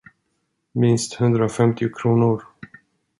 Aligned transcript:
Minst 0.83 1.13
hundrafemtio 1.19 1.91
kronor. 1.99 2.43